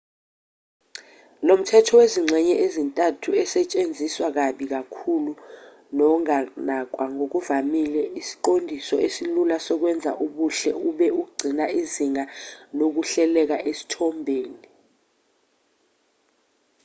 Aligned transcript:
lomthetho 1.47 1.93
wezingxenye 2.01 2.55
ezintathu 2.65 3.29
esetshenziswa 3.43 4.27
kabi 4.37 4.65
kakhulu 4.73 5.33
nonganakwa 5.97 7.05
ngokuvamile 7.15 8.01
isiqondiso 8.19 8.95
esilula 9.07 9.55
sokwenza 9.65 10.11
ubuhle 10.25 10.71
ube 10.89 11.07
ugcina 11.21 11.65
izinga 11.81 12.23
lokuhleleka 12.77 13.57
esithombeni 13.69 14.63